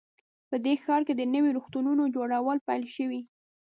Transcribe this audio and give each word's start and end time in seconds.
په 0.49 0.55
دې 0.65 0.73
ښار 0.83 1.01
کې 1.07 1.13
د 1.15 1.21
نویو 1.33 1.55
روغتونونو 1.57 2.03
جوړول 2.15 2.57
پیل 2.67 2.83
شوي 2.95 3.21